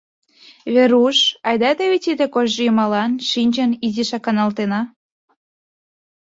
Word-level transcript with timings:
—Веруш, 0.73 1.19
айда 1.49 1.69
теве 1.77 1.97
тиде 2.05 2.25
кож 2.33 2.51
йымалан, 2.63 3.11
шинчын, 3.29 3.71
изишак 3.87 4.23
каналтена. 4.25 4.81